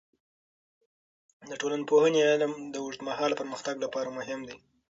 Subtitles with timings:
[1.49, 4.57] د ټولنپوهنې علم د اوږدمهاله پرمختګ لپاره مهم دی.